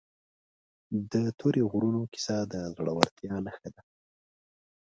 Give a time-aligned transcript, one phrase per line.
[1.11, 3.81] د تورې غرونو کیسه د زړورتیا نښه ده.